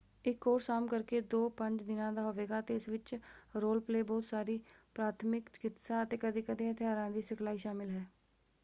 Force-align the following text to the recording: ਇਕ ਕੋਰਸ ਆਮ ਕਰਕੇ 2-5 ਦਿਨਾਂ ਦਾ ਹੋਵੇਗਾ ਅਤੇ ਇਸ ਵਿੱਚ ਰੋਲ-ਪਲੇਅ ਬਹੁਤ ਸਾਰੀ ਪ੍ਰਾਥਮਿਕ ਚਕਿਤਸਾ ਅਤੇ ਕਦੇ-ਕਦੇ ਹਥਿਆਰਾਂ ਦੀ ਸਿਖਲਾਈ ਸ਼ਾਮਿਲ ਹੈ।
ਇਕ 0.25 0.37
ਕੋਰਸ 0.41 0.69
ਆਮ 0.69 0.87
ਕਰਕੇ 0.87 1.19
2-5 1.31 1.83
ਦਿਨਾਂ 1.83 2.11
ਦਾ 2.13 2.21
ਹੋਵੇਗਾ 2.21 2.59
ਅਤੇ 2.59 2.75
ਇਸ 2.75 2.87
ਵਿੱਚ 2.89 3.15
ਰੋਲ-ਪਲੇਅ 3.55 4.03
ਬਹੁਤ 4.03 4.25
ਸਾਰੀ 4.25 4.59
ਪ੍ਰਾਥਮਿਕ 4.95 5.49
ਚਕਿਤਸਾ 5.49 6.01
ਅਤੇ 6.03 6.17
ਕਦੇ-ਕਦੇ 6.17 6.71
ਹਥਿਆਰਾਂ 6.71 7.09
ਦੀ 7.11 7.21
ਸਿਖਲਾਈ 7.21 7.57
ਸ਼ਾਮਿਲ 7.57 7.89
ਹੈ। 7.89 8.05